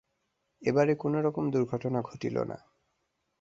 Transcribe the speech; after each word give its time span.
এবারে 0.61 0.93
কোনোরকম 0.95 1.43
দুর্ঘটনা 1.51 1.99
ঘটিল 2.01 2.35
না। 2.43 2.57